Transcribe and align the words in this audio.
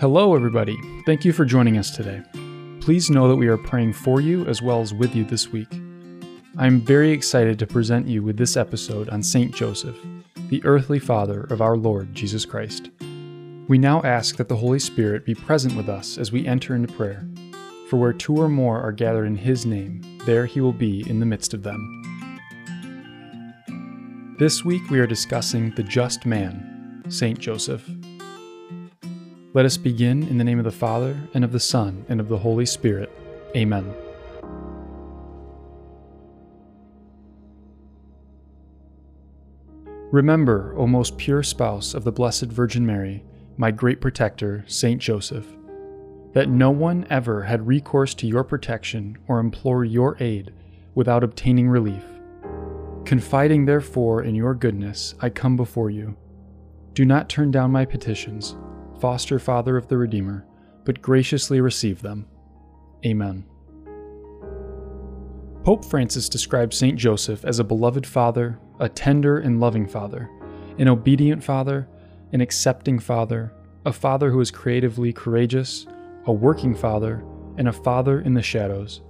Hello, 0.00 0.36
everybody. 0.36 0.78
Thank 1.06 1.24
you 1.24 1.32
for 1.32 1.44
joining 1.44 1.76
us 1.76 1.90
today. 1.90 2.22
Please 2.80 3.10
know 3.10 3.26
that 3.26 3.34
we 3.34 3.48
are 3.48 3.56
praying 3.56 3.94
for 3.94 4.20
you 4.20 4.46
as 4.46 4.62
well 4.62 4.80
as 4.80 4.94
with 4.94 5.12
you 5.16 5.24
this 5.24 5.48
week. 5.48 5.66
I'm 6.56 6.80
very 6.80 7.10
excited 7.10 7.58
to 7.58 7.66
present 7.66 8.06
you 8.06 8.22
with 8.22 8.36
this 8.36 8.56
episode 8.56 9.08
on 9.08 9.24
Saint 9.24 9.52
Joseph, 9.52 9.98
the 10.50 10.64
earthly 10.64 11.00
father 11.00 11.48
of 11.50 11.60
our 11.60 11.76
Lord 11.76 12.14
Jesus 12.14 12.44
Christ. 12.44 12.90
We 13.66 13.76
now 13.76 14.00
ask 14.02 14.36
that 14.36 14.48
the 14.48 14.54
Holy 14.54 14.78
Spirit 14.78 15.26
be 15.26 15.34
present 15.34 15.74
with 15.74 15.88
us 15.88 16.16
as 16.16 16.30
we 16.30 16.46
enter 16.46 16.76
into 16.76 16.94
prayer. 16.94 17.28
For 17.90 17.96
where 17.96 18.12
two 18.12 18.36
or 18.36 18.48
more 18.48 18.80
are 18.80 18.92
gathered 18.92 19.26
in 19.26 19.34
His 19.34 19.66
name, 19.66 20.00
there 20.26 20.46
He 20.46 20.60
will 20.60 20.72
be 20.72 21.10
in 21.10 21.18
the 21.18 21.26
midst 21.26 21.54
of 21.54 21.64
them. 21.64 21.96
This 24.38 24.64
week 24.64 24.90
we 24.90 25.00
are 25.00 25.08
discussing 25.08 25.72
the 25.72 25.82
just 25.82 26.24
man, 26.24 27.02
Saint 27.08 27.40
Joseph. 27.40 27.84
Let 29.58 29.66
us 29.66 29.76
begin 29.76 30.22
in 30.28 30.38
the 30.38 30.44
name 30.44 30.60
of 30.60 30.64
the 30.64 30.70
Father, 30.70 31.16
and 31.34 31.42
of 31.42 31.50
the 31.50 31.58
Son, 31.58 32.06
and 32.08 32.20
of 32.20 32.28
the 32.28 32.38
Holy 32.38 32.64
Spirit. 32.64 33.10
Amen. 33.56 33.92
Remember, 40.12 40.72
O 40.76 40.86
most 40.86 41.18
pure 41.18 41.42
spouse 41.42 41.92
of 41.92 42.04
the 42.04 42.12
Blessed 42.12 42.44
Virgin 42.44 42.86
Mary, 42.86 43.24
my 43.56 43.72
great 43.72 44.00
protector, 44.00 44.64
Saint 44.68 45.02
Joseph, 45.02 45.48
that 46.34 46.48
no 46.48 46.70
one 46.70 47.04
ever 47.10 47.42
had 47.42 47.66
recourse 47.66 48.14
to 48.14 48.28
your 48.28 48.44
protection 48.44 49.18
or 49.26 49.40
implore 49.40 49.84
your 49.84 50.16
aid 50.20 50.52
without 50.94 51.24
obtaining 51.24 51.68
relief. 51.68 52.04
Confiding 53.04 53.64
therefore 53.64 54.22
in 54.22 54.36
your 54.36 54.54
goodness, 54.54 55.16
I 55.20 55.30
come 55.30 55.56
before 55.56 55.90
you. 55.90 56.16
Do 56.94 57.04
not 57.04 57.28
turn 57.28 57.50
down 57.50 57.72
my 57.72 57.84
petitions 57.84 58.54
foster 59.00 59.38
father 59.38 59.76
of 59.76 59.88
the 59.88 59.96
Redeemer, 59.96 60.46
but 60.84 61.02
graciously 61.02 61.60
receive 61.60 62.02
them. 62.02 62.26
Amen. 63.04 63.44
Pope 65.64 65.84
Francis 65.84 66.28
describes 66.28 66.76
St. 66.76 66.98
Joseph 66.98 67.44
as 67.44 67.58
a 67.58 67.64
beloved 67.64 68.06
father, 68.06 68.58
a 68.80 68.88
tender 68.88 69.38
and 69.38 69.60
loving 69.60 69.86
father, 69.86 70.30
an 70.78 70.88
obedient 70.88 71.44
father, 71.44 71.88
an 72.32 72.40
accepting 72.40 72.98
father, 72.98 73.52
a 73.84 73.92
father 73.92 74.30
who 74.30 74.40
is 74.40 74.50
creatively 74.50 75.12
courageous, 75.12 75.86
a 76.26 76.32
working 76.32 76.74
father, 76.74 77.24
and 77.56 77.68
a 77.68 77.72
father 77.72 78.20
in 78.20 78.34
the 78.34 78.42
shadows. 78.42 79.02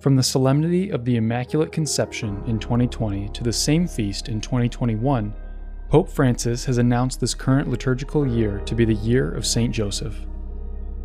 From 0.00 0.16
the 0.16 0.22
solemnity 0.22 0.90
of 0.90 1.04
the 1.04 1.16
Immaculate 1.16 1.72
Conception 1.72 2.42
in 2.46 2.58
2020 2.58 3.28
to 3.30 3.42
the 3.42 3.52
same 3.52 3.88
feast 3.88 4.28
in 4.28 4.40
2021, 4.40 5.34
Pope 5.88 6.10
Francis 6.10 6.66
has 6.66 6.76
announced 6.76 7.18
this 7.18 7.32
current 7.32 7.70
liturgical 7.70 8.26
year 8.26 8.58
to 8.66 8.74
be 8.74 8.84
the 8.84 8.92
year 8.92 9.32
of 9.32 9.46
St. 9.46 9.74
Joseph. 9.74 10.26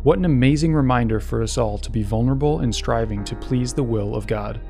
What 0.02 0.18
an 0.18 0.26
amazing 0.26 0.74
reminder 0.74 1.20
for 1.20 1.42
us 1.42 1.56
all 1.56 1.78
to 1.78 1.90
be 1.90 2.02
vulnerable 2.02 2.60
and 2.60 2.74
striving 2.74 3.24
to 3.24 3.34
please 3.34 3.72
the 3.72 3.82
will 3.82 4.14
of 4.14 4.26
God. 4.26 4.60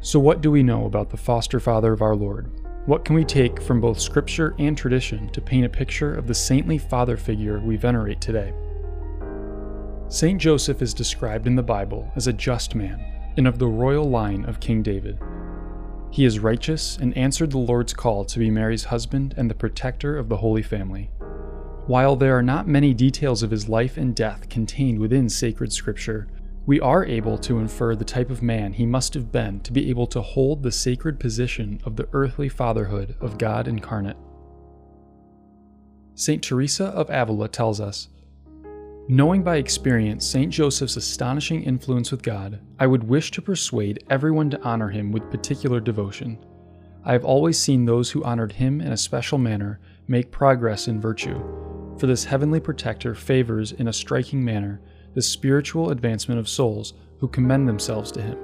So, 0.00 0.20
what 0.20 0.40
do 0.40 0.52
we 0.52 0.62
know 0.62 0.84
about 0.84 1.10
the 1.10 1.16
foster 1.16 1.58
father 1.58 1.92
of 1.92 2.00
our 2.00 2.14
Lord? 2.14 2.48
What 2.86 3.04
can 3.04 3.16
we 3.16 3.24
take 3.24 3.60
from 3.60 3.80
both 3.80 3.98
scripture 3.98 4.54
and 4.60 4.78
tradition 4.78 5.30
to 5.30 5.40
paint 5.40 5.66
a 5.66 5.68
picture 5.68 6.14
of 6.14 6.28
the 6.28 6.34
saintly 6.34 6.78
father 6.78 7.16
figure 7.16 7.58
we 7.58 7.74
venerate 7.74 8.20
today? 8.20 8.54
Saint 10.06 10.40
Joseph 10.40 10.80
is 10.80 10.94
described 10.94 11.48
in 11.48 11.56
the 11.56 11.62
Bible 11.62 12.08
as 12.14 12.28
a 12.28 12.32
just 12.32 12.76
man 12.76 13.04
and 13.36 13.48
of 13.48 13.58
the 13.58 13.66
royal 13.66 14.08
line 14.08 14.44
of 14.44 14.60
King 14.60 14.80
David. 14.80 15.18
He 16.10 16.24
is 16.24 16.38
righteous 16.38 16.96
and 16.96 17.16
answered 17.16 17.50
the 17.50 17.58
Lord's 17.58 17.92
call 17.92 18.24
to 18.24 18.38
be 18.38 18.50
Mary's 18.50 18.84
husband 18.84 19.34
and 19.36 19.50
the 19.50 19.54
protector 19.54 20.16
of 20.16 20.28
the 20.28 20.38
Holy 20.38 20.62
Family. 20.62 21.10
While 21.86 22.16
there 22.16 22.36
are 22.36 22.42
not 22.42 22.66
many 22.66 22.94
details 22.94 23.42
of 23.42 23.50
his 23.50 23.68
life 23.68 23.96
and 23.96 24.14
death 24.14 24.48
contained 24.48 24.98
within 24.98 25.28
sacred 25.28 25.72
scripture, 25.72 26.28
we 26.66 26.80
are 26.80 27.04
able 27.04 27.38
to 27.38 27.60
infer 27.60 27.94
the 27.94 28.04
type 28.04 28.28
of 28.28 28.42
man 28.42 28.72
he 28.72 28.86
must 28.86 29.14
have 29.14 29.30
been 29.30 29.60
to 29.60 29.72
be 29.72 29.88
able 29.88 30.08
to 30.08 30.20
hold 30.20 30.62
the 30.62 30.72
sacred 30.72 31.20
position 31.20 31.80
of 31.84 31.94
the 31.94 32.08
earthly 32.12 32.48
fatherhood 32.48 33.14
of 33.20 33.38
God 33.38 33.68
incarnate. 33.68 34.16
St. 36.16 36.42
Teresa 36.42 36.86
of 36.86 37.08
Avila 37.08 37.48
tells 37.48 37.80
us 37.80 38.08
Knowing 39.08 39.40
by 39.40 39.56
experience 39.56 40.26
St. 40.26 40.52
Joseph's 40.52 40.96
astonishing 40.96 41.62
influence 41.62 42.10
with 42.10 42.24
God, 42.24 42.60
I 42.80 42.88
would 42.88 43.04
wish 43.04 43.30
to 43.30 43.42
persuade 43.42 44.02
everyone 44.10 44.50
to 44.50 44.60
honor 44.62 44.88
him 44.88 45.12
with 45.12 45.30
particular 45.30 45.78
devotion. 45.78 46.44
I 47.04 47.12
have 47.12 47.24
always 47.24 47.56
seen 47.56 47.84
those 47.84 48.10
who 48.10 48.24
honored 48.24 48.50
him 48.50 48.80
in 48.80 48.90
a 48.90 48.96
special 48.96 49.38
manner 49.38 49.78
make 50.08 50.32
progress 50.32 50.88
in 50.88 51.00
virtue, 51.00 51.38
for 52.00 52.08
this 52.08 52.24
heavenly 52.24 52.58
protector 52.58 53.14
favors 53.14 53.70
in 53.70 53.86
a 53.86 53.92
striking 53.92 54.44
manner 54.44 54.80
the 55.14 55.22
spiritual 55.22 55.90
advancement 55.90 56.40
of 56.40 56.48
souls 56.48 56.94
who 57.20 57.28
commend 57.28 57.68
themselves 57.68 58.10
to 58.10 58.20
him. 58.20 58.38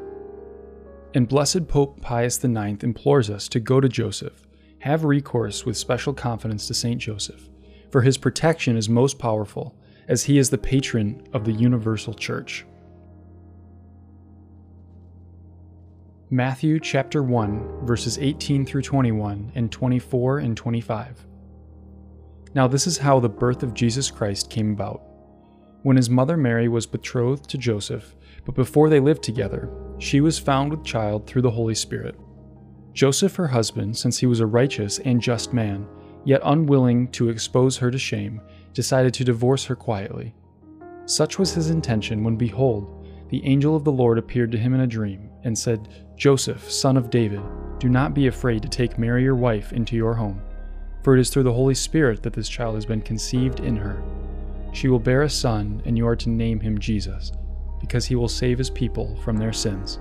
And 1.12 1.26
blessed 1.26 1.66
Pope 1.66 2.00
Pius 2.00 2.42
IX 2.42 2.84
implores 2.84 3.30
us 3.30 3.48
to 3.48 3.58
go 3.58 3.80
to 3.80 3.88
Joseph, 3.88 4.46
have 4.78 5.02
recourse 5.02 5.66
with 5.66 5.76
special 5.76 6.14
confidence 6.14 6.68
to 6.68 6.74
St. 6.74 7.00
Joseph, 7.00 7.48
for 7.90 8.02
his 8.02 8.16
protection 8.16 8.76
is 8.76 8.88
most 8.88 9.18
powerful 9.18 9.76
as 10.08 10.24
he 10.24 10.38
is 10.38 10.50
the 10.50 10.58
patron 10.58 11.22
of 11.32 11.44
the 11.44 11.52
universal 11.52 12.14
church. 12.14 12.66
Matthew 16.30 16.80
chapter 16.80 17.22
1 17.22 17.84
verses 17.84 18.18
18 18.18 18.64
through 18.64 18.82
21 18.82 19.52
and 19.54 19.70
24 19.70 20.38
and 20.38 20.56
25. 20.56 21.26
Now 22.54 22.66
this 22.66 22.86
is 22.86 22.98
how 22.98 23.20
the 23.20 23.28
birth 23.28 23.62
of 23.62 23.74
Jesus 23.74 24.10
Christ 24.10 24.50
came 24.50 24.72
about. 24.72 25.02
When 25.82 25.96
his 25.96 26.08
mother 26.08 26.36
Mary 26.36 26.68
was 26.68 26.86
betrothed 26.86 27.50
to 27.50 27.58
Joseph, 27.58 28.14
but 28.44 28.54
before 28.54 28.88
they 28.88 29.00
lived 29.00 29.22
together, 29.22 29.68
she 29.98 30.20
was 30.20 30.38
found 30.38 30.70
with 30.70 30.84
child 30.84 31.26
through 31.26 31.42
the 31.42 31.50
Holy 31.50 31.74
Spirit. 31.74 32.18
Joseph, 32.92 33.36
her 33.36 33.48
husband, 33.48 33.96
since 33.96 34.18
he 34.18 34.26
was 34.26 34.40
a 34.40 34.46
righteous 34.46 34.98
and 35.00 35.20
just 35.20 35.52
man, 35.52 35.86
yet 36.24 36.40
unwilling 36.44 37.08
to 37.08 37.30
expose 37.30 37.76
her 37.78 37.90
to 37.90 37.98
shame, 37.98 38.40
decided 38.72 39.14
to 39.14 39.24
divorce 39.24 39.64
her 39.64 39.76
quietly. 39.76 40.34
Such 41.06 41.38
was 41.38 41.52
his 41.52 41.70
intention 41.70 42.22
when, 42.24 42.36
behold, 42.36 43.06
the 43.28 43.44
angel 43.44 43.74
of 43.74 43.84
the 43.84 43.92
Lord 43.92 44.18
appeared 44.18 44.52
to 44.52 44.58
him 44.58 44.74
in 44.74 44.80
a 44.80 44.86
dream 44.86 45.30
and 45.44 45.58
said, 45.58 45.88
Joseph, 46.16 46.70
son 46.70 46.96
of 46.96 47.10
David, 47.10 47.42
do 47.78 47.88
not 47.88 48.14
be 48.14 48.26
afraid 48.26 48.62
to 48.62 48.68
take 48.68 48.98
Mary 48.98 49.24
your 49.24 49.34
wife 49.34 49.72
into 49.72 49.96
your 49.96 50.14
home, 50.14 50.40
for 51.02 51.16
it 51.16 51.20
is 51.20 51.30
through 51.30 51.42
the 51.42 51.52
Holy 51.52 51.74
Spirit 51.74 52.22
that 52.22 52.32
this 52.32 52.48
child 52.48 52.74
has 52.74 52.86
been 52.86 53.02
conceived 53.02 53.60
in 53.60 53.76
her. 53.76 54.02
She 54.72 54.88
will 54.88 54.98
bear 54.98 55.22
a 55.22 55.30
son, 55.30 55.82
and 55.84 55.98
you 55.98 56.06
are 56.06 56.16
to 56.16 56.28
name 56.28 56.60
him 56.60 56.78
Jesus, 56.78 57.32
because 57.80 58.06
he 58.06 58.14
will 58.14 58.28
save 58.28 58.58
his 58.58 58.70
people 58.70 59.16
from 59.22 59.36
their 59.36 59.52
sins. 59.52 59.98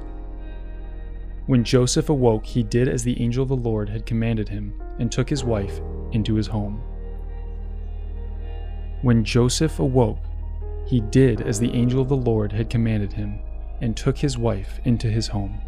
When 1.48 1.64
Joseph 1.64 2.09
awoke, 2.09 2.46
he 2.46 2.64
did 2.64 2.88
as 2.88 3.03
the 3.03 3.20
angel 3.20 3.44
of 3.44 3.50
the 3.50 3.56
Lord 3.56 3.90
had 3.90 4.06
commanded 4.06 4.48
him, 4.48 4.80
and 5.00 5.12
took 5.12 5.30
his 5.30 5.44
wife 5.44 5.82
into 6.12 6.36
his 6.36 6.48
home. 6.48 6.84
When 9.02 9.24
Joseph 9.24 9.80
awoke, 9.80 10.20
he 10.86 11.02
did 11.02 11.42
as 11.42 11.60
the 11.60 11.74
angel 11.74 12.02
of 12.02 12.10
the 12.10 12.16
Lord 12.16 12.52
had 12.52 12.70
commanded 12.70 13.14
him, 13.14 13.40
and 13.82 13.98
took 13.98 14.18
his 14.18 14.38
wife 14.38 14.80
into 14.86 15.10
his 15.10 15.28
home. 15.28 15.60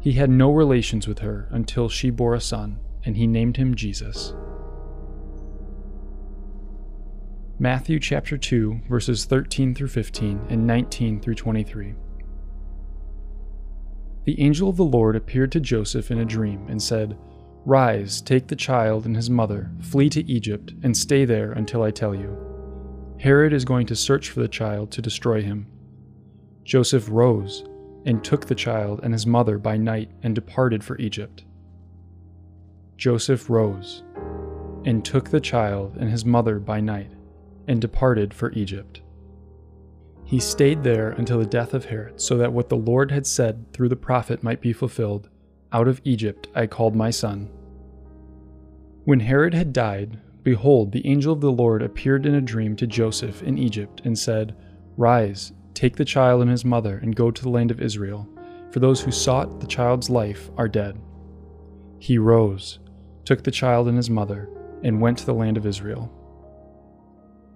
He 0.00 0.12
had 0.12 0.30
no 0.30 0.52
relations 0.52 1.08
with 1.08 1.20
her 1.20 1.48
until 1.50 1.88
she 1.88 2.10
bore 2.10 2.34
a 2.34 2.40
son, 2.40 2.78
and 3.04 3.16
he 3.16 3.26
named 3.26 3.56
him 3.56 3.74
Jesus. 3.74 4.34
Matthew 7.58 8.00
chapter 8.00 8.36
2, 8.36 8.82
verses 8.88 9.24
13 9.24 9.74
through 9.74 9.88
15 9.88 10.46
and 10.48 10.66
19 10.66 11.20
through 11.20 11.34
23. 11.34 11.94
The 14.24 14.40
angel 14.40 14.68
of 14.68 14.76
the 14.76 14.84
Lord 14.84 15.16
appeared 15.16 15.52
to 15.52 15.60
Joseph 15.60 16.10
in 16.10 16.18
a 16.18 16.24
dream 16.24 16.66
and 16.68 16.82
said, 16.82 17.16
Rise, 17.66 18.22
take 18.22 18.46
the 18.46 18.56
child 18.56 19.04
and 19.04 19.14
his 19.14 19.28
mother, 19.28 19.70
flee 19.80 20.08
to 20.10 20.24
Egypt, 20.30 20.72
and 20.82 20.96
stay 20.96 21.24
there 21.24 21.52
until 21.52 21.82
I 21.82 21.90
tell 21.90 22.14
you. 22.14 22.36
Herod 23.20 23.52
is 23.52 23.66
going 23.66 23.86
to 23.86 23.96
search 23.96 24.30
for 24.30 24.40
the 24.40 24.48
child 24.48 24.90
to 24.92 25.02
destroy 25.02 25.42
him. 25.42 25.66
Joseph 26.64 27.08
rose 27.10 27.64
and 28.06 28.24
took 28.24 28.46
the 28.46 28.54
child 28.54 29.00
and 29.02 29.12
his 29.12 29.26
mother 29.26 29.58
by 29.58 29.76
night 29.76 30.10
and 30.22 30.34
departed 30.34 30.82
for 30.82 30.96
Egypt. 30.98 31.44
Joseph 32.96 33.50
rose 33.50 34.02
and 34.86 35.04
took 35.04 35.28
the 35.28 35.40
child 35.40 35.96
and 35.98 36.10
his 36.10 36.24
mother 36.24 36.58
by 36.58 36.80
night 36.80 37.10
and 37.68 37.80
departed 37.80 38.32
for 38.32 38.52
Egypt. 38.52 39.02
He 40.24 40.40
stayed 40.40 40.82
there 40.82 41.10
until 41.10 41.38
the 41.38 41.44
death 41.44 41.74
of 41.74 41.86
Herod, 41.86 42.20
so 42.20 42.38
that 42.38 42.52
what 42.52 42.68
the 42.68 42.76
Lord 42.76 43.10
had 43.10 43.26
said 43.26 43.70
through 43.72 43.88
the 43.90 43.96
prophet 43.96 44.42
might 44.42 44.60
be 44.60 44.72
fulfilled 44.72 45.28
out 45.72 45.88
of 45.88 46.00
Egypt 46.04 46.48
I 46.54 46.66
called 46.66 46.94
my 46.94 47.10
son. 47.10 47.48
When 49.04 49.20
Herod 49.20 49.54
had 49.54 49.72
died, 49.72 50.18
behold, 50.42 50.92
the 50.92 51.06
angel 51.06 51.32
of 51.32 51.40
the 51.40 51.52
Lord 51.52 51.82
appeared 51.82 52.26
in 52.26 52.34
a 52.34 52.40
dream 52.40 52.76
to 52.76 52.86
Joseph 52.86 53.42
in 53.42 53.58
Egypt 53.58 54.02
and 54.04 54.18
said, 54.18 54.56
Rise, 54.96 55.52
take 55.74 55.96
the 55.96 56.04
child 56.04 56.42
and 56.42 56.50
his 56.50 56.64
mother, 56.64 56.98
and 56.98 57.16
go 57.16 57.30
to 57.30 57.42
the 57.42 57.48
land 57.48 57.70
of 57.70 57.80
Israel, 57.80 58.28
for 58.70 58.80
those 58.80 59.00
who 59.00 59.10
sought 59.10 59.60
the 59.60 59.66
child's 59.66 60.10
life 60.10 60.50
are 60.56 60.68
dead. 60.68 61.00
He 61.98 62.18
rose, 62.18 62.78
took 63.24 63.44
the 63.44 63.50
child 63.50 63.88
and 63.88 63.96
his 63.96 64.10
mother, 64.10 64.48
and 64.82 65.00
went 65.00 65.18
to 65.18 65.26
the 65.26 65.34
land 65.34 65.56
of 65.56 65.66
Israel. 65.66 66.12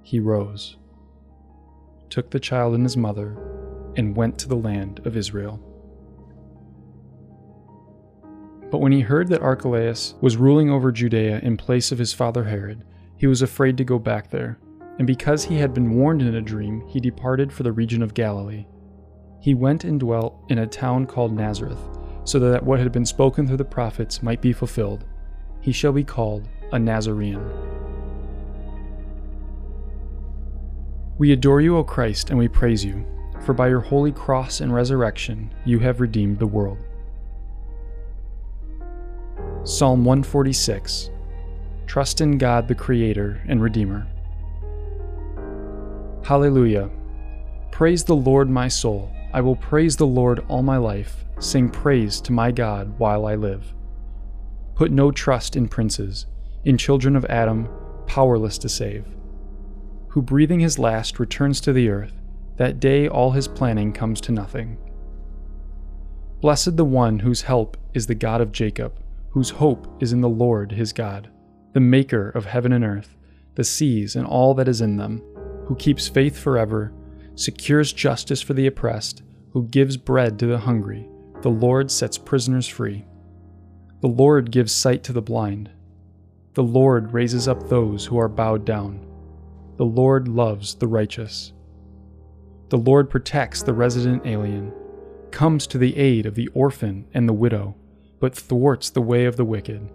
He 0.02 0.20
rose, 0.20 0.76
took 2.10 2.31
the 2.31 2.40
child 2.40 2.75
and 2.75 2.84
his 2.84 2.96
mother, 2.96 3.37
and 3.96 4.17
went 4.17 4.38
to 4.38 4.49
the 4.49 4.56
land 4.56 5.00
of 5.05 5.17
Israel. 5.17 5.74
But 8.75 8.81
when 8.81 8.91
he 8.91 9.03
heard 9.03 9.29
that 9.29 9.41
Archelaus 9.41 10.17
was 10.21 10.37
ruling 10.37 10.69
over 10.69 10.91
Judea 10.91 11.38
in 11.44 11.56
place 11.56 11.93
of 11.93 11.99
his 11.99 12.12
father 12.12 12.43
Herod, 12.43 12.82
he 13.17 13.29
was 13.29 13.41
afraid 13.41 13.76
to 13.76 13.85
go 13.85 14.00
back 14.00 14.31
there, 14.31 14.59
and 14.99 15.06
because 15.06 15.44
he 15.44 15.59
had 15.59 15.73
been 15.73 15.94
warned 15.94 16.23
in 16.23 16.35
a 16.35 16.43
dream, 16.43 16.82
he 16.88 16.99
departed 16.99 17.53
for 17.53 17.62
the 17.62 17.71
region 17.71 18.03
of 18.03 18.15
Galilee. 18.15 18.67
He 19.41 19.55
went 19.55 19.85
and 19.85 20.00
dwelt 20.00 20.43
in 20.49 20.59
a 20.59 20.67
town 20.67 21.06
called 21.06 21.32
Nazareth, 21.32 21.79
so 22.25 22.41
that 22.41 22.65
what 22.65 22.81
had 22.81 22.91
been 22.91 23.06
spoken 23.06 23.47
through 23.47 23.59
the 23.59 23.65
prophets 23.65 24.25
might 24.25 24.41
be 24.41 24.53
fulfilled. 24.53 25.05
He 25.61 25.70
shall 25.70 25.93
be 25.93 26.03
called 26.03 26.49
a 26.73 26.79
Nazarene. 26.81 27.49
We 31.17 31.31
adore 31.31 31.61
you, 31.61 31.77
O 31.77 31.85
Christ, 31.85 32.31
and 32.31 32.38
we 32.41 32.49
praise 32.49 32.85
you, 32.85 33.06
for 33.44 33.53
by 33.53 33.69
your 33.69 33.79
holy 33.79 34.11
cross 34.11 34.61
and 34.61 34.75
resurrection 34.75 35.55
you 35.65 35.79
have 35.79 36.00
redeemed 36.00 36.41
the 36.41 36.49
world. 36.49 36.79
Psalm 39.66 40.05
146 40.05 41.08
Trust 41.87 42.20
in 42.20 42.37
God 42.37 42.69
the 42.69 42.75
Creator 42.75 43.40
and 43.49 43.62
Redeemer. 43.62 44.06
Hallelujah. 46.22 46.90
Praise 47.72 48.05
the 48.05 48.14
Lord, 48.14 48.50
my 48.50 48.69
soul. 48.69 49.11
I 49.32 49.40
will 49.40 49.56
praise 49.56 49.96
the 49.96 50.06
Lord 50.06 50.44
all 50.49 50.62
my 50.62 50.76
life, 50.76 51.25
sing 51.38 51.70
praise 51.70 52.20
to 52.20 52.32
my 52.32 52.50
God 52.52 52.99
while 52.99 53.25
I 53.25 53.37
live. 53.37 53.72
Put 54.75 54.93
no 54.93 55.11
trust 55.11 55.56
in 55.56 55.67
princes, 55.67 56.26
in 56.67 56.76
children 56.76 57.17
of 57.17 57.25
Adam, 57.25 57.67
powerless 58.06 58.58
to 58.58 58.69
save. 58.69 59.06
Who 60.08 60.20
breathing 60.20 60.60
his 60.60 60.78
last 60.78 61.19
returns 61.19 61.62
to 61.62 61.72
the 61.72 61.88
earth, 61.88 62.12
that 62.56 62.81
day 62.81 63.08
all 63.08 63.31
his 63.31 63.49
planning 63.49 63.94
comes 63.94 64.20
to 64.20 64.32
nothing. 64.32 64.76
Blessed 66.43 66.76
the 66.76 66.84
one 66.84 67.20
whose 67.20 67.40
help 67.40 67.78
is 67.94 68.06
the 68.06 68.14
God 68.14 68.43
of 68.43 68.52
Jacob 68.52 69.00
whose 69.34 69.50
hope 69.50 69.88
is 70.00 70.12
in 70.12 70.20
the 70.20 70.28
Lord 70.28 70.70
his 70.70 70.92
God, 70.92 71.28
the 71.72 71.81
Maker 71.81 72.31
of 72.31 72.46
heaven 72.46 72.72
and 72.72 72.84
earth, 72.84 73.16
the 73.56 73.64
seas 73.64 74.14
and 74.14 74.25
all 74.25 74.54
that 74.54 74.69
is 74.69 74.81
in 74.81 74.96
them, 74.96 75.20
who 75.66 75.75
keeps 75.75 76.06
faith 76.06 76.38
forever, 76.38 76.92
secures 77.34 77.92
justice 77.92 78.40
for 78.40 78.54
the 78.54 78.69
oppressed, 78.69 79.25
who 79.50 79.66
gives 79.66 79.96
bread 79.96 80.38
to 80.38 80.46
the 80.46 80.58
hungry. 80.58 81.08
The 81.42 81.50
Lord 81.50 81.90
sets 81.90 82.16
prisoners 82.16 82.69
free. 82.69 83.04
The 84.02 84.08
Lord 84.08 84.52
gives 84.52 84.72
sight 84.72 85.02
to 85.04 85.12
the 85.12 85.20
blind. 85.20 85.69
The 86.52 86.62
Lord 86.62 87.12
raises 87.12 87.48
up 87.48 87.69
those 87.69 88.06
who 88.06 88.16
are 88.19 88.28
bowed 88.28 88.64
down. 88.64 89.04
The 89.78 89.84
Lord 89.84 90.28
loves 90.28 90.76
the 90.76 90.86
righteous. 90.86 91.52
The 92.69 92.78
Lord 92.78 93.10
protects 93.10 93.64
the 93.64 93.75
resident 93.75 94.25
alien, 94.26 94.72
comes 95.32 95.66
to 95.66 95.78
the 95.78 95.96
aid 95.96 96.25
of 96.25 96.36
the 96.36 96.46
orphan 96.54 97.08
and 97.12 97.28
the 97.28 97.32
widow 97.32 97.75
but 98.25 98.35
thwarts 98.35 98.88
the 98.88 99.03
way 99.03 99.26
of 99.26 99.37
the 99.37 99.44
wicked. 99.44 99.87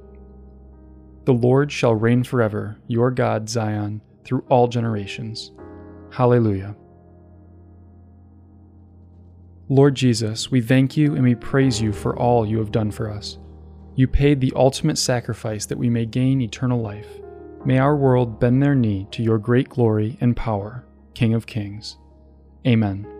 The 1.25 1.33
Lord 1.33 1.71
shall 1.71 1.95
reign 1.95 2.23
forever, 2.23 2.77
your 2.85 3.09
God, 3.09 3.49
Zion, 3.49 4.01
through 4.23 4.45
all 4.49 4.67
generations. 4.67 5.51
Hallelujah. 6.11 6.75
Lord 9.67 9.95
Jesus, 9.95 10.51
we 10.51 10.61
thank 10.61 10.95
you 10.95 11.15
and 11.15 11.23
we 11.23 11.33
praise 11.33 11.81
you 11.81 11.91
for 11.91 12.15
all 12.15 12.45
you 12.45 12.59
have 12.59 12.71
done 12.71 12.91
for 12.91 13.09
us. 13.09 13.39
You 13.95 14.07
paid 14.07 14.41
the 14.41 14.53
ultimate 14.55 14.99
sacrifice 14.99 15.65
that 15.65 15.79
we 15.79 15.89
may 15.89 16.05
gain 16.05 16.39
eternal 16.39 16.79
life. 16.79 17.09
May 17.65 17.79
our 17.79 17.95
world 17.95 18.39
bend 18.39 18.61
their 18.61 18.75
knee 18.75 19.07
to 19.09 19.23
your 19.23 19.39
great 19.39 19.69
glory 19.69 20.19
and 20.21 20.35
power, 20.35 20.85
King 21.15 21.33
of 21.33 21.47
Kings. 21.47 21.97
Amen. 22.67 23.18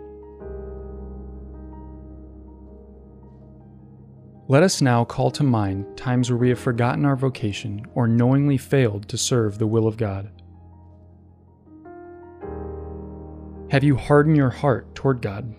Let 4.50 4.64
us 4.64 4.82
now 4.82 5.04
call 5.04 5.30
to 5.30 5.44
mind 5.44 5.96
times 5.96 6.28
where 6.28 6.36
we 6.36 6.48
have 6.48 6.58
forgotten 6.58 7.04
our 7.04 7.14
vocation 7.14 7.86
or 7.94 8.08
knowingly 8.08 8.58
failed 8.58 9.08
to 9.08 9.16
serve 9.16 9.58
the 9.58 9.66
will 9.68 9.86
of 9.86 9.96
God. 9.96 10.28
Have 13.70 13.84
you 13.84 13.94
hardened 13.94 14.36
your 14.36 14.50
heart 14.50 14.92
toward 14.96 15.22
God? 15.22 15.54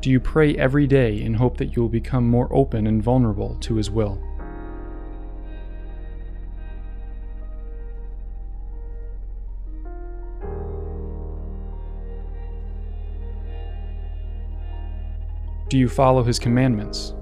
Do 0.00 0.10
you 0.10 0.18
pray 0.18 0.56
every 0.56 0.88
day 0.88 1.22
in 1.22 1.34
hope 1.34 1.56
that 1.58 1.76
you 1.76 1.82
will 1.82 1.88
become 1.88 2.28
more 2.28 2.52
open 2.52 2.88
and 2.88 3.00
vulnerable 3.00 3.54
to 3.60 3.76
His 3.76 3.92
will? 3.92 4.20
Do 15.70 15.78
you 15.78 15.88
follow 15.88 16.24
his 16.24 16.40
commandments? 16.40 17.14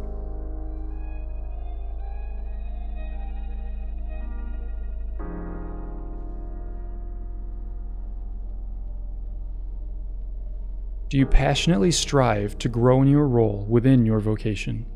Do 11.11 11.19
you 11.19 11.27
passionately 11.27 11.91
strive 11.91 12.57
to 12.61 12.71
grow 12.71 13.03
in 13.03 13.09
your 13.09 13.29
role 13.29 13.67
within 13.69 14.07
your 14.07 14.19
vocation? 14.19 14.87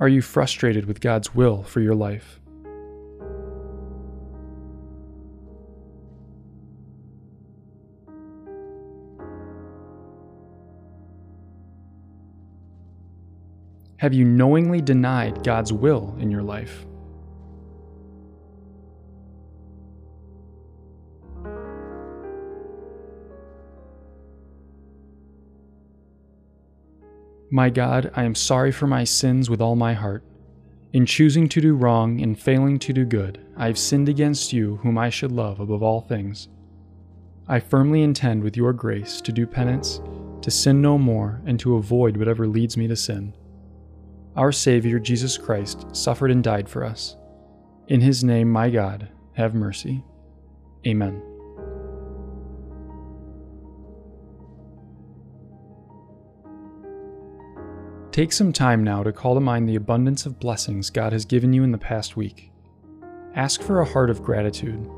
Are 0.00 0.08
you 0.08 0.22
frustrated 0.22 0.86
with 0.86 1.02
God's 1.02 1.34
will 1.34 1.62
for 1.62 1.80
your 1.80 1.94
life? 1.94 2.40
Have 13.98 14.14
you 14.14 14.24
knowingly 14.24 14.80
denied 14.80 15.44
God's 15.44 15.70
will 15.70 16.16
in 16.18 16.30
your 16.30 16.42
life? 16.42 16.86
My 27.50 27.68
God, 27.68 28.12
I 28.14 28.22
am 28.22 28.36
sorry 28.36 28.70
for 28.70 28.86
my 28.86 29.02
sins 29.02 29.50
with 29.50 29.60
all 29.60 29.74
my 29.74 29.92
heart. 29.92 30.24
In 30.92 31.04
choosing 31.04 31.48
to 31.48 31.60
do 31.60 31.74
wrong 31.74 32.20
and 32.20 32.38
failing 32.38 32.78
to 32.80 32.92
do 32.92 33.04
good, 33.04 33.44
I 33.56 33.66
have 33.66 33.78
sinned 33.78 34.08
against 34.08 34.52
you, 34.52 34.76
whom 34.76 34.96
I 34.96 35.10
should 35.10 35.32
love 35.32 35.58
above 35.58 35.82
all 35.82 36.00
things. 36.00 36.48
I 37.48 37.58
firmly 37.58 38.02
intend, 38.02 38.44
with 38.44 38.56
your 38.56 38.72
grace, 38.72 39.20
to 39.22 39.32
do 39.32 39.46
penance, 39.46 40.00
to 40.42 40.50
sin 40.50 40.80
no 40.80 40.96
more, 40.96 41.42
and 41.44 41.58
to 41.60 41.74
avoid 41.74 42.16
whatever 42.16 42.46
leads 42.46 42.76
me 42.76 42.86
to 42.86 42.96
sin. 42.96 43.34
Our 44.36 44.52
Savior, 44.52 45.00
Jesus 45.00 45.36
Christ, 45.36 45.86
suffered 45.92 46.30
and 46.30 46.44
died 46.44 46.68
for 46.68 46.84
us. 46.84 47.16
In 47.88 48.00
his 48.00 48.22
name, 48.22 48.48
my 48.48 48.70
God, 48.70 49.08
have 49.34 49.54
mercy. 49.54 50.04
Amen. 50.86 51.29
Take 58.12 58.32
some 58.32 58.52
time 58.52 58.82
now 58.82 59.04
to 59.04 59.12
call 59.12 59.34
to 59.34 59.40
mind 59.40 59.68
the 59.68 59.76
abundance 59.76 60.26
of 60.26 60.40
blessings 60.40 60.90
God 60.90 61.12
has 61.12 61.24
given 61.24 61.52
you 61.52 61.62
in 61.62 61.70
the 61.70 61.78
past 61.78 62.16
week. 62.16 62.50
Ask 63.36 63.62
for 63.62 63.80
a 63.80 63.84
heart 63.84 64.10
of 64.10 64.24
gratitude 64.24 64.90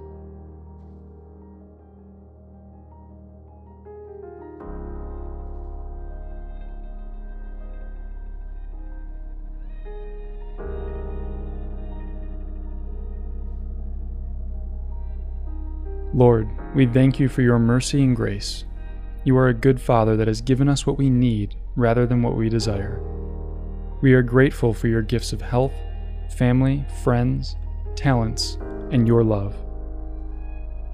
Lord, 16.14 16.46
we 16.74 16.86
thank 16.86 17.18
you 17.18 17.28
for 17.28 17.40
your 17.40 17.58
mercy 17.58 18.02
and 18.02 18.14
grace. 18.14 18.64
You 19.24 19.36
are 19.38 19.48
a 19.48 19.54
good 19.54 19.80
Father 19.80 20.14
that 20.16 20.28
has 20.28 20.42
given 20.42 20.68
us 20.68 20.86
what 20.86 20.98
we 20.98 21.08
need 21.08 21.56
rather 21.76 22.06
than 22.06 22.22
what 22.22 22.36
we 22.36 22.48
desire. 22.48 23.00
We 24.02 24.14
are 24.14 24.22
grateful 24.22 24.74
for 24.74 24.88
your 24.88 25.02
gifts 25.02 25.32
of 25.32 25.40
health, 25.40 25.74
family, 26.36 26.84
friends, 27.02 27.56
talents, 27.94 28.58
and 28.90 29.06
your 29.06 29.22
love. 29.22 29.54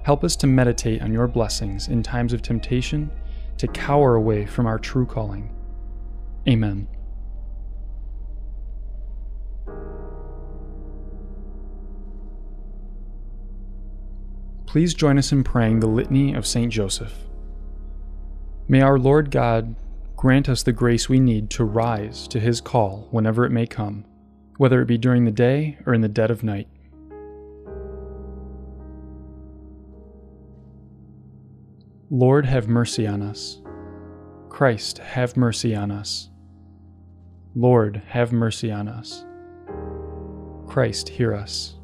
Help 0.03 0.23
us 0.23 0.35
to 0.37 0.47
meditate 0.47 1.01
on 1.01 1.11
your 1.11 1.27
blessings 1.27 1.87
in 1.87 2.03
times 2.03 2.33
of 2.33 2.41
temptation, 2.41 3.11
to 3.57 3.67
cower 3.67 4.15
away 4.15 4.45
from 4.45 4.65
our 4.65 4.79
true 4.79 5.05
calling. 5.05 5.53
Amen. 6.47 6.87
Please 14.65 14.93
join 14.93 15.17
us 15.17 15.31
in 15.31 15.43
praying 15.43 15.79
the 15.79 15.87
Litany 15.87 16.35
of 16.35 16.45
St. 16.45 16.71
Joseph. 16.71 17.13
May 18.67 18.81
our 18.81 18.99
Lord 18.99 19.31
God 19.31 19.75
grant 20.19 20.49
us 20.49 20.63
the 20.63 20.73
grace 20.73 21.07
we 21.07 21.17
need 21.17 21.49
to 21.49 21.63
rise 21.63 22.27
to 22.27 22.41
his 22.41 22.59
call 22.59 23.07
whenever 23.09 23.45
it 23.45 23.51
may 23.51 23.65
come, 23.65 24.03
whether 24.57 24.81
it 24.81 24.85
be 24.85 24.97
during 24.97 25.23
the 25.23 25.31
day 25.31 25.77
or 25.85 25.93
in 25.93 26.01
the 26.01 26.09
dead 26.09 26.29
of 26.29 26.43
night. 26.43 26.67
Lord, 32.09 32.45
have 32.45 32.67
mercy 32.67 33.07
on 33.07 33.21
us. 33.21 33.61
Christ, 34.49 34.97
have 34.97 35.37
mercy 35.37 35.73
on 35.73 35.89
us. 35.89 36.29
Lord, 37.55 38.01
have 38.09 38.33
mercy 38.33 38.73
on 38.73 38.89
us. 38.89 39.23
Christ, 40.67 41.07
hear 41.07 41.33
us. 41.33 41.75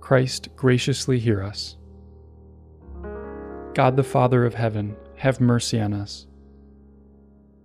Christ, 0.00 0.54
graciously 0.54 1.18
hear 1.18 1.42
us. 1.42 1.78
God 3.72 3.96
the 3.96 4.04
Father 4.04 4.44
of 4.44 4.52
heaven, 4.52 4.94
have 5.16 5.40
mercy 5.40 5.80
on 5.80 5.94
us. 5.94 6.26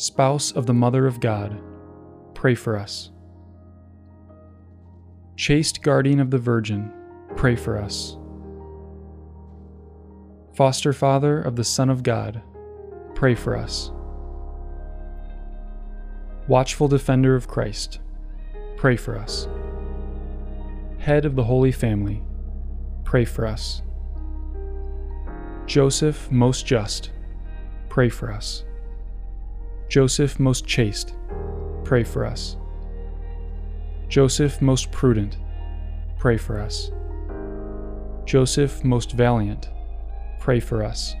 Spouse 0.00 0.50
of 0.52 0.64
the 0.64 0.72
Mother 0.72 1.06
of 1.06 1.20
God, 1.20 1.60
pray 2.32 2.54
for 2.54 2.78
us. 2.78 3.10
Chaste 5.36 5.82
Guardian 5.82 6.20
of 6.20 6.30
the 6.30 6.38
Virgin, 6.38 6.90
pray 7.36 7.54
for 7.54 7.76
us. 7.76 8.16
Foster 10.54 10.94
Father 10.94 11.42
of 11.42 11.54
the 11.54 11.64
Son 11.64 11.90
of 11.90 12.02
God, 12.02 12.40
pray 13.14 13.34
for 13.34 13.54
us. 13.54 13.92
Watchful 16.48 16.88
Defender 16.88 17.34
of 17.34 17.46
Christ, 17.46 18.00
pray 18.78 18.96
for 18.96 19.18
us. 19.18 19.48
Head 20.96 21.26
of 21.26 21.36
the 21.36 21.44
Holy 21.44 21.72
Family, 21.72 22.22
pray 23.04 23.26
for 23.26 23.46
us. 23.46 23.82
Joseph, 25.66 26.30
most 26.30 26.64
just, 26.64 27.10
pray 27.90 28.08
for 28.08 28.32
us. 28.32 28.64
Joseph, 29.90 30.38
most 30.38 30.68
chaste, 30.68 31.16
pray 31.82 32.04
for 32.04 32.24
us. 32.24 32.56
Joseph, 34.06 34.62
most 34.62 34.92
prudent, 34.92 35.36
pray 36.16 36.36
for 36.36 36.60
us. 36.60 36.92
Joseph, 38.24 38.84
most 38.84 39.10
valiant, 39.10 39.68
pray 40.38 40.60
for 40.60 40.84
us. 40.84 41.16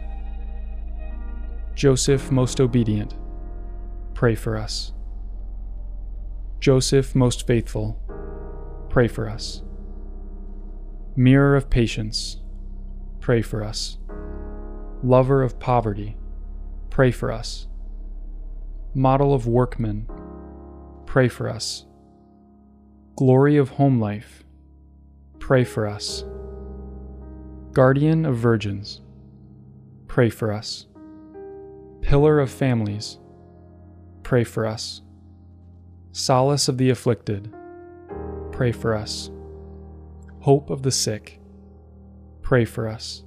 Joseph, 1.74 2.30
most 2.30 2.60
obedient, 2.60 3.16
pray 4.14 4.36
for 4.36 4.56
us. 4.56 4.92
Joseph, 6.60 7.16
most 7.16 7.48
faithful, 7.48 7.98
pray 8.88 9.08
for 9.08 9.28
us. 9.28 9.64
Mirror 11.16 11.56
of 11.56 11.70
patience, 11.70 12.36
pray 13.18 13.42
for 13.42 13.64
us. 13.64 13.98
Lover 15.02 15.42
of 15.42 15.58
poverty, 15.58 16.16
pray 16.88 17.10
for 17.10 17.32
us. 17.32 17.66
Model 18.94 19.34
of 19.34 19.46
workmen, 19.46 20.08
pray 21.06 21.28
for 21.28 21.48
us. 21.48 21.86
Glory 23.16 23.56
of 23.56 23.70
home 23.70 24.00
life, 24.00 24.44
pray 25.38 25.64
for 25.64 25.86
us. 25.86 26.24
Guardian 27.72 28.26
of 28.26 28.36
virgins, 28.36 29.00
pray 30.08 30.30
for 30.30 30.52
us. 30.52 30.86
Pillar 32.00 32.40
of 32.40 32.50
families, 32.50 33.18
pray 34.22 34.44
for 34.44 34.66
us. 34.66 35.02
Solace 36.12 36.68
of 36.68 36.78
the 36.78 36.90
afflicted, 36.90 37.54
pray 38.52 38.72
for 38.72 38.94
us 38.94 39.30
hope 40.40 40.70
of 40.70 40.82
the 40.82 40.90
sick, 40.90 41.38
pray 42.42 42.64
for 42.64 42.88
us. 42.88 43.22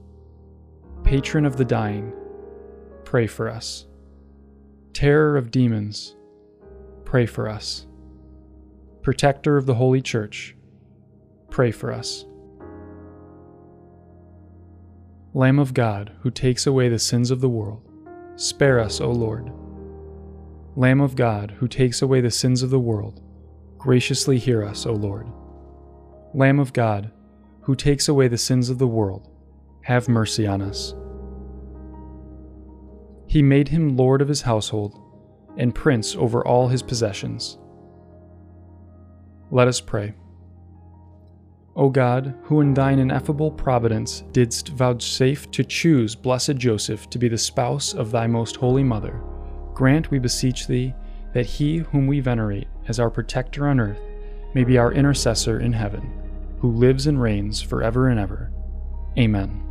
Patron 1.03 1.46
of 1.46 1.58
the 1.58 1.65
dying, 1.65 2.12
pray 3.05 3.27
for 3.27 3.48
us. 3.48 3.86
Terror 4.93 5.38
of 5.38 5.50
demons, 5.50 6.15
pray 7.03 7.25
for 7.25 7.50
us. 7.50 7.88
Protector 9.01 9.57
of 9.57 9.65
the 9.65 9.73
Holy 9.73 10.01
Church, 10.01 10.55
pray 11.50 11.71
for 11.71 11.91
us. 11.91 12.25
Lamb 15.33 15.57
of 15.57 15.73
God, 15.73 16.12
who 16.21 16.29
takes 16.29 16.67
away 16.67 16.89
the 16.89 17.00
sins 17.00 17.31
of 17.31 17.41
the 17.41 17.50
world, 17.50 17.81
spare 18.35 18.79
us, 18.79 19.01
O 19.01 19.09
Lord. 19.09 19.51
Lamb 20.75 21.01
of 21.01 21.15
God, 21.15 21.55
who 21.57 21.67
takes 21.67 22.03
away 22.03 22.21
the 22.21 22.29
sins 22.29 22.62
of 22.62 22.69
the 22.69 22.79
world, 22.79 23.19
graciously 23.79 24.38
hear 24.38 24.63
us, 24.63 24.85
O 24.85 24.93
Lord. 24.93 25.27
Lamb 26.35 26.59
of 26.59 26.71
God, 26.71 27.12
who 27.62 27.75
takes 27.75 28.07
away 28.07 28.27
the 28.27 28.38
sins 28.38 28.69
of 28.69 28.77
the 28.77 28.88
world, 28.88 29.27
have 29.81 30.07
mercy 30.07 30.45
on 30.45 30.62
us. 30.62 30.93
He 33.33 33.41
made 33.41 33.69
him 33.69 33.97
Lord 33.97 34.21
of 34.21 34.27
his 34.27 34.43
household 34.43 35.01
and 35.57 35.73
prince 35.73 36.15
over 36.15 36.45
all 36.45 36.67
his 36.67 36.83
possessions. 36.83 37.57
Let 39.49 39.67
us 39.67 39.81
pray. 39.81 40.13
O 41.75 41.89
God, 41.89 42.35
who 42.43 42.61
in 42.61 42.75
thine 42.75 42.99
ineffable 42.99 43.49
providence 43.49 44.21
didst 44.33 44.69
vouchsafe 44.69 45.49
to 45.49 45.63
choose 45.63 46.13
blessed 46.13 46.57
Joseph 46.57 47.09
to 47.09 47.17
be 47.17 47.27
the 47.27 47.35
spouse 47.35 47.95
of 47.95 48.11
thy 48.11 48.27
most 48.27 48.57
holy 48.57 48.83
mother, 48.83 49.19
grant, 49.73 50.11
we 50.11 50.19
beseech 50.19 50.67
thee, 50.67 50.93
that 51.33 51.47
he 51.47 51.77
whom 51.77 52.05
we 52.05 52.19
venerate 52.19 52.67
as 52.87 52.99
our 52.99 53.09
protector 53.09 53.67
on 53.67 53.79
earth 53.79 53.97
may 54.53 54.63
be 54.63 54.77
our 54.77 54.93
intercessor 54.93 55.59
in 55.59 55.73
heaven 55.73 56.07
who 56.59 56.69
lives 56.69 57.07
and 57.07 57.19
reigns 57.19 57.63
forever 57.63 58.09
and 58.09 58.19
ever. 58.19 58.51
Amen. 59.17 59.62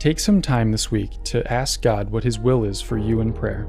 Take 0.00 0.18
some 0.18 0.40
time 0.40 0.72
this 0.72 0.90
week 0.90 1.22
to 1.24 1.46
ask 1.52 1.82
God 1.82 2.08
what 2.08 2.24
His 2.24 2.38
will 2.38 2.64
is 2.64 2.80
for 2.80 2.96
you 2.96 3.20
in 3.20 3.34
prayer. 3.34 3.68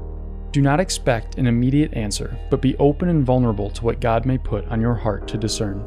Do 0.50 0.62
not 0.62 0.80
expect 0.80 1.36
an 1.36 1.46
immediate 1.46 1.92
answer, 1.92 2.38
but 2.48 2.62
be 2.62 2.74
open 2.78 3.10
and 3.10 3.22
vulnerable 3.22 3.68
to 3.68 3.84
what 3.84 4.00
God 4.00 4.24
may 4.24 4.38
put 4.38 4.66
on 4.68 4.80
your 4.80 4.94
heart 4.94 5.28
to 5.28 5.36
discern. 5.36 5.84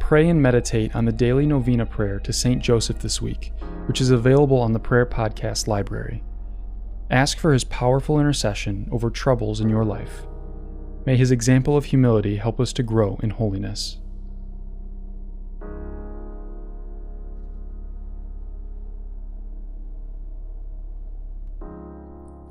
Pray 0.00 0.30
and 0.30 0.40
meditate 0.40 0.96
on 0.96 1.04
the 1.04 1.12
daily 1.12 1.44
novena 1.44 1.84
prayer 1.84 2.18
to 2.20 2.32
St. 2.32 2.62
Joseph 2.62 2.98
this 2.98 3.20
week, 3.20 3.52
which 3.84 4.00
is 4.00 4.08
available 4.08 4.58
on 4.58 4.72
the 4.72 4.80
Prayer 4.80 5.04
Podcast 5.04 5.66
library. 5.66 6.24
Ask 7.10 7.36
for 7.36 7.52
his 7.52 7.64
powerful 7.64 8.18
intercession 8.18 8.88
over 8.90 9.10
troubles 9.10 9.60
in 9.60 9.68
your 9.68 9.84
life. 9.84 10.22
May 11.04 11.18
his 11.18 11.30
example 11.30 11.76
of 11.76 11.84
humility 11.84 12.36
help 12.36 12.58
us 12.58 12.72
to 12.72 12.82
grow 12.82 13.20
in 13.22 13.28
holiness. 13.28 13.98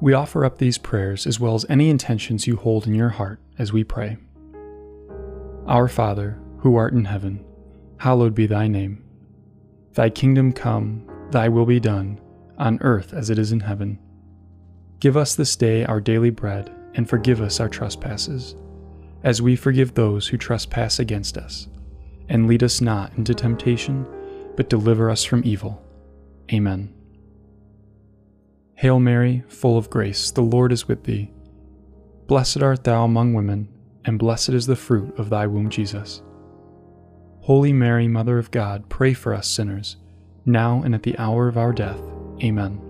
We 0.01 0.13
offer 0.13 0.43
up 0.43 0.58
these 0.58 0.79
prayers 0.79 1.27
as 1.27 1.39
well 1.39 1.53
as 1.53 1.65
any 1.70 1.91
intentions 1.91 2.48
you 2.48 2.55
hold 2.55 2.88
in 2.88 2.96
your 2.96 3.10
heart 3.10 3.39
as 3.60 3.72
we 3.72 3.84
pray. 3.84 4.17
Our 5.67 5.88
Father, 5.88 6.39
who 6.58 6.75
art 6.75 6.93
in 6.93 7.05
heaven, 7.05 7.46
hallowed 7.98 8.34
be 8.34 8.48
thy 8.48 8.67
name. 8.67 9.03
Thy 9.93 10.10
kingdom 10.10 10.53
come, 10.53 11.08
thy 11.29 11.50
will 11.50 11.67
be 11.67 11.79
done, 11.79 12.20
on 12.58 12.79
earth 12.81 13.13
as 13.13 13.29
it 13.29 13.38
is 13.38 13.51
in 13.51 13.60
heaven. 13.60 14.00
Give 15.00 15.15
us 15.15 15.36
this 15.36 15.55
day 15.55 15.86
our 15.86 16.01
daily 16.01 16.31
bread 16.31 16.75
and 16.96 17.08
forgive 17.08 17.39
us 17.39 17.60
our 17.60 17.70
trespasses, 17.70 18.55
as 19.24 19.39
we 19.39 19.55
forgive 19.55 19.93
those 19.93 20.27
who 20.27 20.38
trespass 20.38 20.98
against 20.98 21.38
us. 21.38 21.67
And 22.27 22.48
lead 22.48 22.63
us 22.63 22.81
not 22.81 23.13
into 23.17 23.36
temptation, 23.36 24.08
but 24.55 24.70
deliver 24.70 25.12
us 25.12 25.24
from 25.24 25.43
evil. 25.46 25.84
Amen. 26.51 26.91
Hail 28.81 29.00
Mary, 29.00 29.43
full 29.47 29.77
of 29.77 29.91
grace, 29.91 30.31
the 30.31 30.41
Lord 30.41 30.71
is 30.71 30.88
with 30.88 31.03
thee. 31.03 31.31
Blessed 32.25 32.63
art 32.63 32.83
thou 32.83 33.05
among 33.05 33.35
women, 33.35 33.69
and 34.05 34.17
blessed 34.17 34.50
is 34.50 34.65
the 34.65 34.75
fruit 34.75 35.15
of 35.19 35.29
thy 35.29 35.45
womb, 35.45 35.69
Jesus. 35.69 36.23
Holy 37.41 37.73
Mary, 37.73 38.07
Mother 38.07 38.39
of 38.39 38.50
God, 38.50 38.89
pray 38.89 39.13
for 39.13 39.35
us 39.35 39.47
sinners, 39.47 39.97
now 40.47 40.81
and 40.81 40.95
at 40.95 41.03
the 41.03 41.15
hour 41.19 41.47
of 41.47 41.59
our 41.59 41.71
death. 41.71 42.01
Amen. 42.41 42.81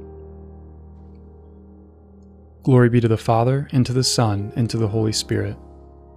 Glory 2.63 2.87
be 2.87 3.01
to 3.01 3.09
the 3.09 3.17
Father, 3.17 3.67
and 3.73 3.85
to 3.85 3.91
the 3.91 4.01
Son, 4.01 4.53
and 4.55 4.69
to 4.69 4.77
the 4.77 4.87
Holy 4.87 5.11
Spirit, 5.11 5.57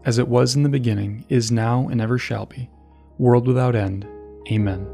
as 0.04 0.18
it 0.18 0.28
was 0.28 0.54
in 0.54 0.62
the 0.62 0.68
beginning, 0.68 1.24
is 1.28 1.50
now, 1.50 1.88
and 1.88 2.00
ever 2.00 2.16
shall 2.16 2.46
be, 2.46 2.70
world 3.18 3.48
without 3.48 3.74
end. 3.74 4.06
Amen. 4.52 4.86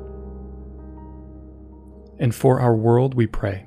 And 2.19 2.35
for 2.35 2.61
our 2.61 2.75
world 2.75 3.13
we 3.13 3.27
pray. 3.27 3.67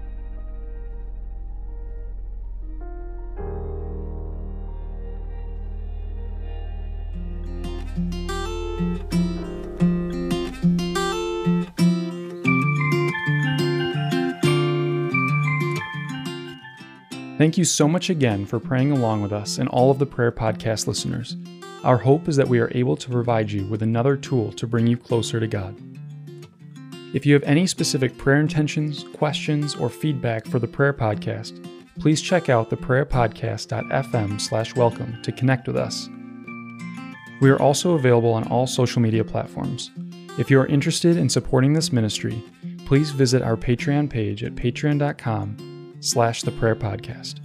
Thank 17.51 17.57
you 17.57 17.65
so 17.65 17.85
much 17.85 18.09
again 18.09 18.45
for 18.45 18.61
praying 18.61 18.93
along 18.93 19.21
with 19.21 19.33
us 19.33 19.57
and 19.57 19.67
all 19.67 19.91
of 19.91 19.99
the 19.99 20.05
Prayer 20.05 20.31
Podcast 20.31 20.87
listeners. 20.87 21.35
Our 21.83 21.97
hope 21.97 22.29
is 22.29 22.37
that 22.37 22.47
we 22.47 22.59
are 22.59 22.71
able 22.73 22.95
to 22.95 23.09
provide 23.09 23.51
you 23.51 23.65
with 23.65 23.81
another 23.81 24.15
tool 24.15 24.53
to 24.53 24.65
bring 24.65 24.87
you 24.87 24.95
closer 24.95 25.37
to 25.37 25.47
God. 25.47 25.75
If 27.13 27.25
you 27.25 27.33
have 27.33 27.43
any 27.43 27.67
specific 27.67 28.17
prayer 28.17 28.39
intentions, 28.39 29.03
questions, 29.15 29.75
or 29.75 29.89
feedback 29.89 30.47
for 30.47 30.59
the 30.59 30.67
Prayer 30.67 30.93
Podcast, 30.93 31.61
please 31.99 32.21
check 32.21 32.47
out 32.47 32.69
theprayerpodcast.fm 32.69 34.39
slash 34.39 34.73
welcome 34.77 35.21
to 35.21 35.33
connect 35.33 35.67
with 35.67 35.75
us. 35.75 36.07
We 37.41 37.49
are 37.49 37.61
also 37.61 37.95
available 37.95 38.31
on 38.31 38.47
all 38.47 38.65
social 38.65 39.01
media 39.01 39.25
platforms. 39.25 39.91
If 40.37 40.49
you 40.49 40.57
are 40.61 40.67
interested 40.67 41.17
in 41.17 41.27
supporting 41.27 41.73
this 41.73 41.91
ministry, 41.91 42.41
please 42.85 43.11
visit 43.11 43.41
our 43.41 43.57
Patreon 43.57 44.09
page 44.09 44.41
at 44.41 44.55
patreon.com 44.55 45.70
slash 46.01 46.41
the 46.43 46.51
prayer 46.51 46.75
podcast. 46.75 47.39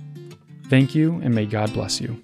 Thank 0.68 0.94
you, 0.94 1.20
and 1.22 1.32
may 1.34 1.46
God 1.46 1.72
bless 1.72 2.00
you. 2.00 2.20